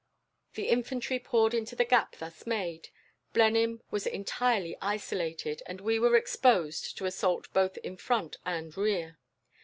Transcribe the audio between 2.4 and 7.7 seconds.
made, Blenheim was entirely isolated, and we were exposed to assault